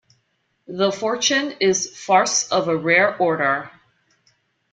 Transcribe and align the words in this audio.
"The 0.65 0.91
Fortune" 0.91 1.53
is 1.59 1.95
farce 1.95 2.51
of 2.51 2.67
a 2.67 2.75
rare 2.75 3.15
order. 3.17 3.69